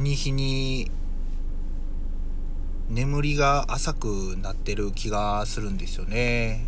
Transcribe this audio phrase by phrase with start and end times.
[0.00, 0.90] 日に日に
[2.88, 6.66] 眠りが浅くなってる気がするんですよね。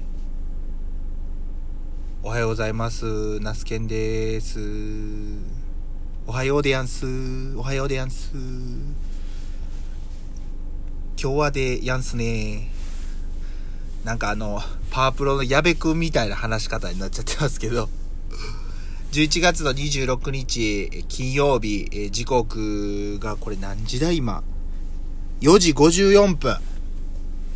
[2.23, 3.41] おはようございます。
[3.41, 4.61] ナスケンです。
[6.27, 7.07] おはようでやんす。
[7.57, 8.33] おはようでやんす。
[11.21, 12.71] 今日はでやんすね。
[14.05, 14.61] なんかあの、
[14.91, 17.89] パワープロの矢部くんみたいな話し方になっちゃってますけど。
[19.13, 24.43] 11月の26日金曜日え、時刻がこれ何時だ今
[25.43, 26.57] ？4時54分。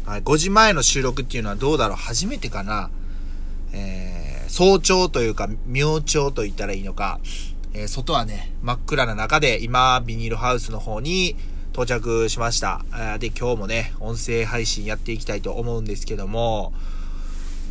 [0.04, 1.96] はい、5時前の収録っていうのはどうだろう？
[1.96, 2.90] 初めてかな？
[3.72, 7.20] えー、早朝というか、明朝と言ったらいいのか、
[7.72, 11.36] えー、外はね、真っ暗な中で、今、ビニールハウスの方に
[11.72, 12.84] 到着しました。
[13.18, 16.74] で、今日もね、音声配信やっていきたいと思うんですけども、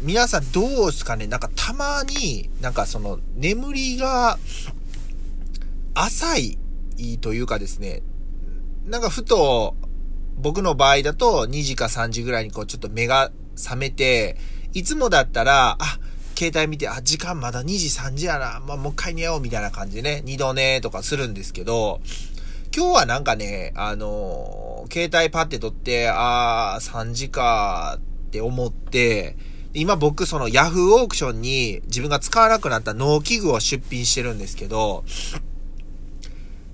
[0.06, 1.26] 皆さんどうですかね？
[1.26, 4.38] なんかたまに、なんかその、眠りが、
[5.96, 6.58] 浅
[6.98, 8.04] いというかですね、
[8.86, 9.76] なんかふと、
[10.38, 14.38] 僕の場合だと2時か3時ぐらいにこうちょっと目が覚めて、
[14.74, 15.98] いつもだったら、あ、
[16.38, 22.00] 携帯見て、あ、時間まだ2時3時やな、まあ、もう一回寝ようみたいな感じでね、二度寝とかするんですけど、
[22.76, 29.36] 今日はなんかね、あのー、携帯パッて取って、あー、3時かって思って、
[29.76, 35.04] 今僕その Yahoo オークションに自分が使わなくなった農機具を出品してるんですけど、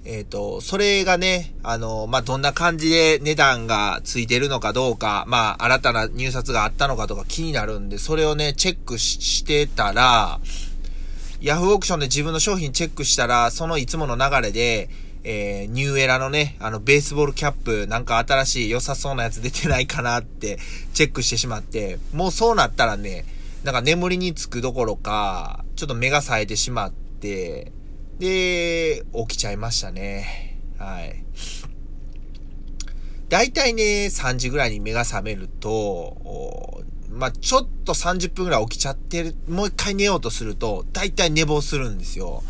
[0.04, 10.40] えっ、ー、と、それがね、あの、まあ、どんな感じで値段がついてるのかどうか、まあ、新たな入札があったのかとか気になるんで、それをね、チェックしてたら、
[11.40, 14.90] ヤフーオークションで自分の商品チェックしたら、そのいつもの流れで、
[15.24, 20.58] えー、ニューエラのね、あの、ベースボールキャップ、なんか新しい良さそうなやつ出てないかなって
[20.94, 23.26] チェックしてしまって、もうそうなったらね、
[23.64, 27.72] なんか眠りにつくどころか、ちょっと目が冴えてしまって、
[28.18, 30.58] で、起きちゃいましたね。
[30.80, 31.24] はい。
[33.30, 42.44] だいたいね、3時ぐらいに目が覚めると、まあ、ちょっと30分ぐらい起きちゃってる、もう一回寝ようとすると、だいたい寝坊するんですよ。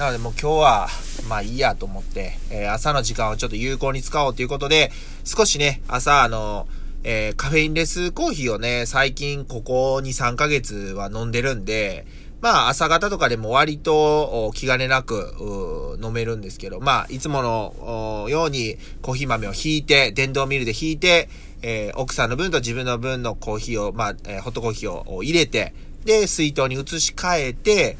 [0.00, 0.88] なのでもう今日は、
[1.28, 4.90] まあいいやと思って、えー、朝の時間をちょっと有効に使おうということで、
[5.24, 6.66] 少しね、朝あの、
[7.04, 12.06] えー、カフェインレスコーヒーをね、最近ここ2、3ヶ月は飲んでるんで、
[12.40, 21.28] まあ、朝方とかでも割と気兼ねなく飲めるんですけど、まあ、いつものようにコーヒー豆を引いて、電動ミルで引いて、
[21.60, 25.74] えー、奥さんの分と自分の分のコーヒーを、まあ、えー、ホットコーヒーを入れて、
[26.06, 27.98] で、水筒に移し替えて、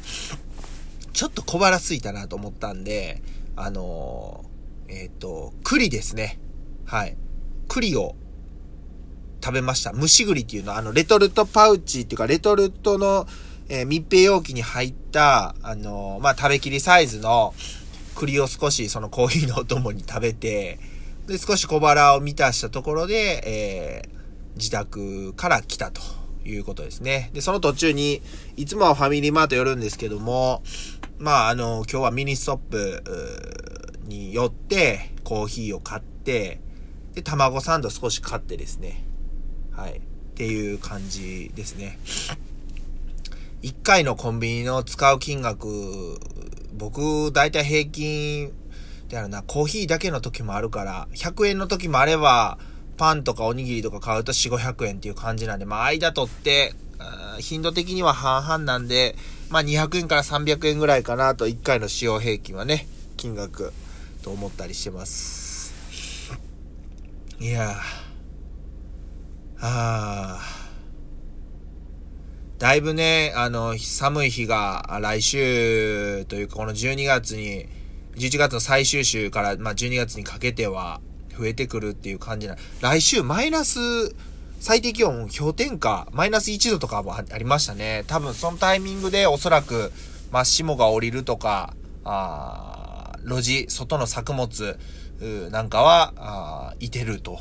[1.13, 3.21] ちょっと小腹すいたなと思ったんで、
[3.55, 6.39] あのー、えっ、と、栗ですね。
[6.85, 7.15] はい。
[7.67, 8.15] 栗を
[9.43, 9.93] 食べました。
[9.93, 13.27] 蒸し栗っていうのは、あの、レトルトパウチっていうか、レトルトの、
[13.69, 17.53] えー、密閉容器に入った、あのー、まあ、食べきりサイズの
[18.15, 20.79] 栗を少しそのコーヒーのお供に食べて、
[21.27, 26.01] で、少し小腹を満たしたところで、えー、自宅から来たと
[26.45, 27.31] いうことですね。
[27.33, 28.21] で、その途中に、
[28.57, 30.61] いつもはファミリーマート寄るんですけども、
[31.21, 33.03] まあ、あの、今日はミニストップ
[34.05, 36.59] に寄って、コーヒーを買って、
[37.13, 39.03] で、卵サンド少し買ってですね。
[39.71, 39.97] はい。
[39.97, 40.01] っ
[40.33, 41.99] ていう感じですね。
[43.61, 46.17] 1回のコンビニの使う金額、
[46.73, 48.51] 僕、だいたい平均、
[49.07, 52.57] であるな、コーヒーだけの時もあるから、100円の時もあれば、
[52.97, 56.73] パンとかおにぎりとか買うと4、500円っていう感じなんで、まあ、間取って、
[57.39, 59.15] 頻度的には半々なんで、
[59.49, 62.87] まあ、200円から300円ぐらいかなと、1回の使用平均はね、
[63.17, 63.73] 金額
[64.23, 65.73] と思ったりしてます。
[67.39, 67.73] いやー、
[69.59, 70.39] あ、
[72.59, 77.67] だいぶね、あの、寒い日が来週というかこの12月に、
[78.15, 81.01] 11月の最終週から、まあ、12月にかけては
[81.37, 82.55] 増えてくるっていう感じな。
[82.81, 83.79] 来週マイナス、
[84.61, 88.03] 最低気温氷点下、マイナス1度とかもありましたね。
[88.05, 89.91] 多分そのタイミングでおそらく、
[90.31, 91.73] まあ、霜が降りるとか、
[92.03, 94.77] あ路地、外の作物
[95.49, 97.39] なんかは、あいてると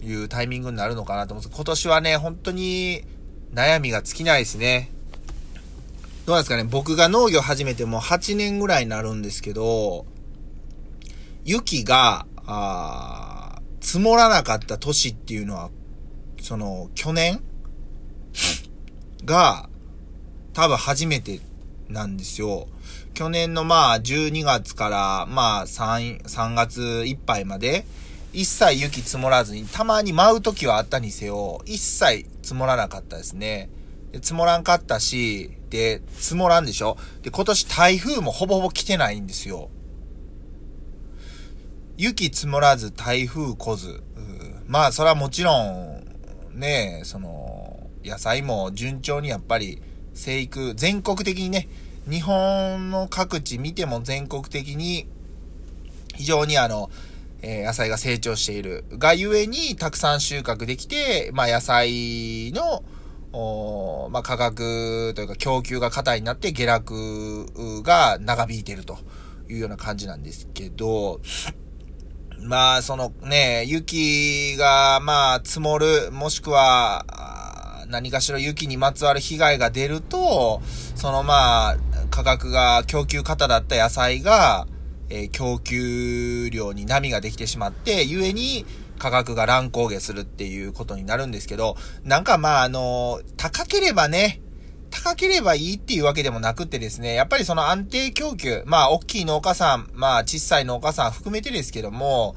[0.00, 3.02] いうタイミングになるのかなと思うんです今年はね、本当に、
[3.52, 4.92] 悩みが尽きないですね。
[6.24, 10.06] どうですかね僕が農業始めても8年ぐらいになるんですけど、
[11.44, 15.70] 雪が、あ積もらなかった年っていうのは、
[16.46, 17.40] その、去年
[19.24, 19.68] が、
[20.52, 21.40] 多分初めて
[21.88, 22.68] なんですよ。
[23.14, 27.84] 去年のまあ12月からまあ3、3月いっぱいまで、
[28.32, 33.68] 一切雪積もらずに、たまに舞う時はあったにせよ、一切積もらなかったですね。
[34.12, 36.96] で積もらんかったし、で、積もらんでしょ？
[37.22, 39.68] で、今年台風もほぼほぼ来てないんですよ。
[41.96, 44.00] 雪積もらず台風来ず。
[44.68, 45.95] まあ、それはもちろん、
[46.56, 49.82] ね、その、野菜も順調にやっぱり
[50.14, 51.68] 生育、全国的にね、
[52.08, 55.08] 日本の各地見ても全国的に
[56.14, 56.90] 非常にあの、
[57.42, 58.84] え、野菜が成長している。
[58.92, 62.82] がゆえにたくさん収穫できて、まあ野菜の、
[63.32, 68.98] おまあ価格というか供給が硬いになって下落が長引いてると
[69.50, 71.20] いうような感じなんですけど、
[72.40, 77.04] まあそのね、雪がまあ積もる、もしくは
[77.88, 80.60] 何かしら雪にまつわる被害が出ると、
[80.94, 81.76] そのまあ
[82.10, 84.66] 価格が供給過だった野菜が、
[85.08, 88.66] えー、供給量に波ができてしまって、故に
[88.98, 94.40] 価格が乱高下するっていうことになるんですけど、なんかまああの、高ければね、
[94.90, 102.36] 高ければいいっていうわけでもなくってですね、やっぱりその安定供給、まあ大きい農家さん、まあ小さい農家さん含めてですけども、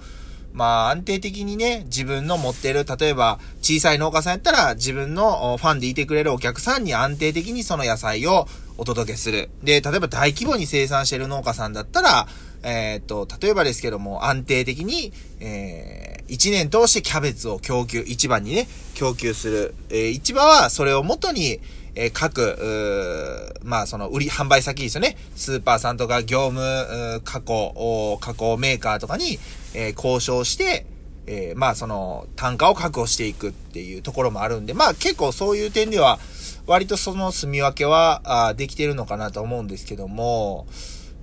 [0.54, 8.48] まあ安定的にね、自分の持ってる、例えば小さい農家さんやったら自分のファンでいてくれるお客さんに安定的にその野菜を
[8.78, 9.50] お届けする。
[9.64, 12.28] で、例えば大規模に生産してる農家さんだったら、
[12.64, 19.76] えー、っと、例えばですけども、安定的に、えー、1年通してキャベツを供給、市場にね、供給する。
[19.90, 21.60] えー、市場はそれをもとに、
[21.96, 25.18] えー、各、まあその売り、販売先ですよね。
[25.36, 29.40] スーパーさんとか業務、加工、加工メーカーとかに、
[29.74, 30.86] えー、交渉して、
[31.28, 36.20] えー、まあその単価を確保していくっていうところもあるんで、まあ結構そういう点では、
[36.66, 40.68] 割とその住み分けは、あできてるのかなと思うんですけども、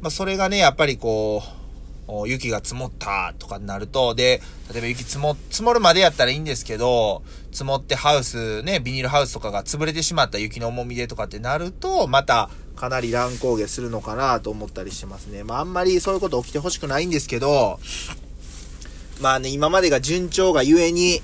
[0.00, 1.55] まあそれがね、やっぱりこう、
[2.26, 4.40] 雪が積もったとかになると、で、
[4.72, 7.22] 例えば雪積も、積もるまでやったらいいんですけど、
[7.52, 15.42] 積もってハウス、ね、ビニールハウスとかが潰れてしまった雪の重みでとかってなると、またかなり乱高下するのかなと思ったりしてますね。
[15.42, 17.80] まああんまりそういうこと起きてほしくないんですけど、
[19.20, 21.22] まあね、今までが順調がゆえに、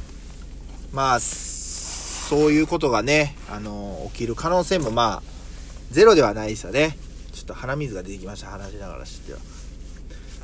[0.93, 5.23] まあ、そういうことがね、あの、起きる可能性もまあ、
[5.90, 6.96] ゼロではないですよね。
[7.32, 9.38] ちょっと鼻水が出てきました、話しながら知っては。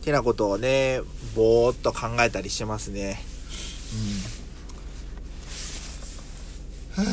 [0.08, 1.02] てなことをね、
[1.36, 3.20] ぼーっと考えたりしてますね。
[6.96, 7.04] うん。
[7.04, 7.12] うん。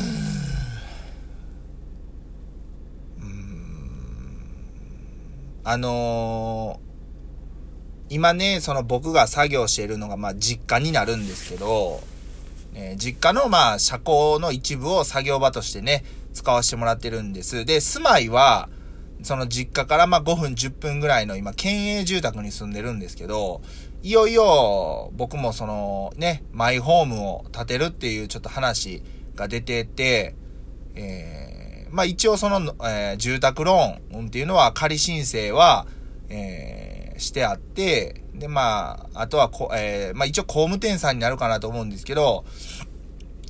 [5.65, 6.85] あのー
[8.07, 12.01] 今ね、その僕が作業しているのが、まあ、実家になるんですけど、
[12.75, 17.65] えー、実家の、まあ、車庫の一部を作業場としてね、使わせてもらってるんです。
[17.65, 18.69] で、住まいは、
[19.25, 23.61] その実家からまあ5分10分ぐらいの今、県営住宅に住んでるんですけど、
[24.03, 29.03] いよいよ僕もそのね、マイホームを建てるっていうちょっと話
[29.35, 30.35] が出てて、
[30.95, 35.87] えー、まあ一応その、えー、住宅ローンっていうのは仮申請は、
[36.29, 36.85] えー
[37.17, 42.45] してあって、で、まあ、あとはこ、えー、まあ一応工務店さんになるかなと思うんですけど、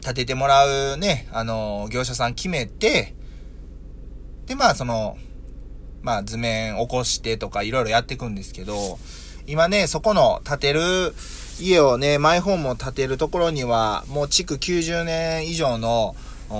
[0.03, 3.15] 建ててもらうね、あの、業者さん決めて、
[4.45, 5.17] で、まあその、
[6.05, 8.99] まあ図面起こしてとかいろいろやっていくんですけど、
[9.47, 10.79] 今ね、そこの建てる
[11.59, 16.15] 家をね、マイホームを建てるところには、もう築90年以上の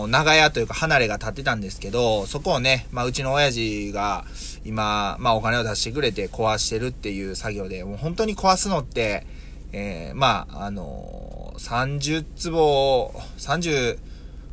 [0.10, 4.26] 長屋というか離れが建てたんですけど、そこをね、まあうちの親父が、
[4.66, 9.28] 今、まあお金を出してくれて壊してるっていう作業で、もう本当に壊すのって、
[9.74, 14.00] えー、まあ、あのー、30坪、30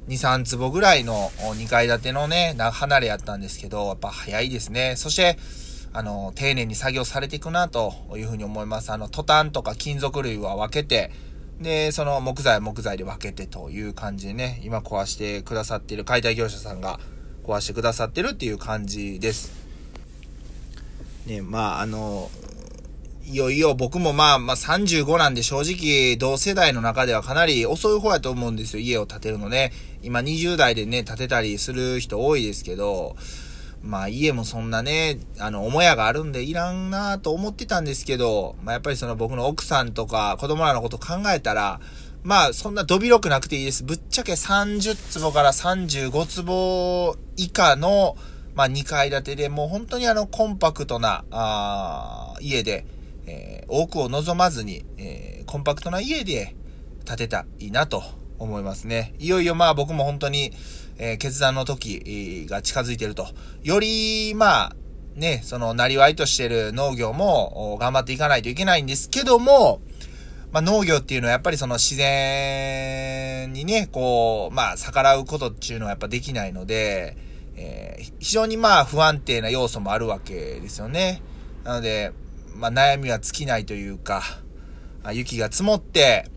[0.09, 4.95] 2、3坪ぐらいの2階建てのね、離れやったんですけど、やっぱ早いですね。
[4.97, 5.39] そして、
[5.93, 8.91] あの、丁寧に作業されていくなというふうに思います。
[8.91, 11.11] あの、トタンとか金属類は分けて、
[11.61, 16.99] で、その木材は木材で分けてという感じでね、今壊してくださってる解体業者さんが
[17.45, 19.53] 壊してくださってるっていう感じです。
[21.27, 22.31] ね、まあ、あの、
[23.25, 28.81] いよいよ僕もまあ、まあ35なんで正直同世代の中ではかなり遅い方やと思うんですよ。
[28.81, 29.73] 家を建てるのね。
[30.03, 33.17] 今20代でね、建てたりする人多いですけど、
[33.83, 41.81] まあ家もそんなね、あの、母屋があるんでいらんなと思ってたんですけど、まあやっぱりその僕の奥さんとか子供らのこと考えたら、
[42.25, 43.85] まあそんなどびろくなくていいです。
[43.85, 48.17] ぶっちゃけ30坪から35坪以下の、
[48.55, 52.85] まあ、2階建てでもう本当にあの、コンパクトな、あ家で、
[53.27, 56.55] えー、多くを望まずに、えー、コンパクトな家で
[57.05, 58.03] 建てたいなと
[58.39, 59.15] 思いますね。
[59.19, 60.53] いよいよまあ僕も本当に、
[60.99, 63.27] えー、決断の時が近づいてると。
[63.63, 64.77] より、まあ、
[65.15, 69.81] ね、その、なりわいとしてる農業も頑張っていかないといけないんですけども、
[70.53, 77.17] まあ、農業っていうのはやっぱりその自然にね、こう、まあ、逆らうことっていうのはやっぱできないので、
[77.57, 81.23] えー、非常にまあ不安定な要素もあるわけですよね。
[81.65, 82.13] なので、
[82.55, 84.23] まあ悩みは尽きないというか、
[85.03, 86.31] あ、雪が積もって、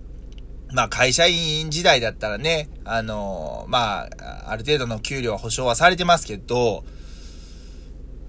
[0.74, 4.10] まあ会社員時代だったらね、あのー、まあ、
[4.50, 6.84] ある程度の給料は保証はされてますけど、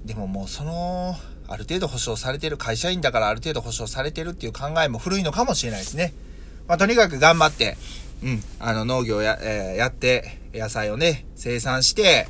[0.05, 1.16] でももうその、
[1.49, 6.12] ある程度保証されてる、会社員だからある程度保証されてるっていう考えも古いのかもしれないですね。
[6.69, 7.76] まあとにかく頑張って、
[8.23, 12.28] うん、あの農業や、えー、やって、野菜をね、生産して、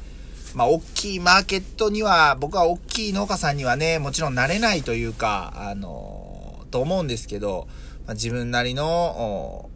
[0.54, 7.68] まあ大きいマーケットには、僕は大きい農家さんにはね、もちろんなれないというか、あのー、と思うんですけど、
[8.06, 9.70] まあ、自分なりの、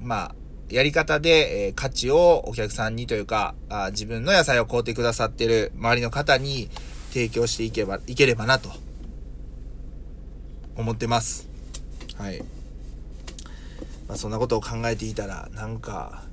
[0.00, 0.34] まあ、
[0.70, 6.68] やり方で、えー、価値をお客さんにというかあ、自分の野菜を買うてくださってる周りの方に
[7.10, 8.70] 提供していけば、いければなと、
[10.76, 11.48] 思ってます。
[12.16, 12.40] はい。
[14.08, 16.24] まあ、そんなことを考えていたら、なんか、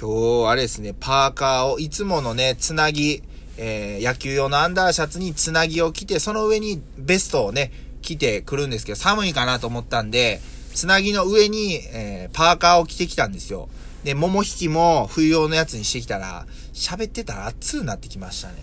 [0.00, 3.22] 今日、あれですね、パーカーを、いつものね、つなぎ、
[3.58, 10.40] えー、野球用のアンダーシャツにつなぎを着て、その上にベストをね、着てくるんですけど、寒いかなと思ったんで、
[10.72, 13.68] つなぎの上に、えー、パーカーを着てきたんですよ。
[14.02, 18.54] で、桃引きも冬用のやつにしてきたら、喋ってたら熱くなってきましたね。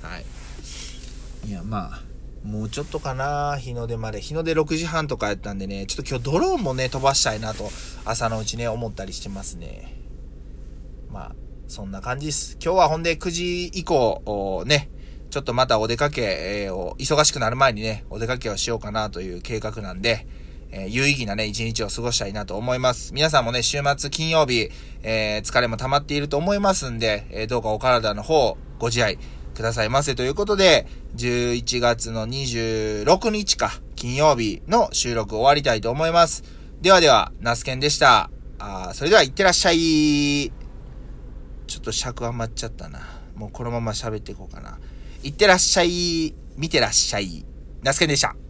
[0.00, 0.24] はい。
[1.48, 2.02] いや、まあ、
[2.46, 4.20] もうちょっとかな、日の出まで。
[4.20, 7.72] 日の出6時半とかやったんでね、ちょっと今日ドローンもね、飛ばしたいなと、
[8.04, 10.03] 朝のうちね、思ったりしてますね。
[11.14, 11.34] まあ、
[11.68, 12.58] そんな感じです。
[12.60, 14.90] 今日はほんで9時以降、ね、
[15.30, 20.26] ちょっとまたお出かけ、えー、忙しくなる前にね、お出かけをしようかなという計画なんで、
[20.72, 23.14] えー、有意義なね、一日を過ごしたいなと思います。
[23.14, 24.70] 皆さんもね、週末金曜日、
[25.04, 29.16] えー、疲れも溜まっていると思いますんで、えー、どうかお体の方、ご自愛
[29.54, 36.42] くださいませということで、11月の26日か、金曜日の収録終わりたいと思います。
[36.82, 38.30] ではでは、ナスケンでした。
[38.58, 40.63] あそれでは、いってらっしゃい。
[41.66, 43.00] ちょっと尺余っちゃったな。
[43.34, 44.78] もうこのまま喋っていこうかな。
[45.22, 46.34] いってらっしゃい。
[46.56, 47.44] 見てらっしゃい。
[47.82, 48.36] ナスケンでした。